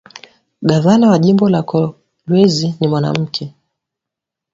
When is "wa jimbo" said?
1.09-1.49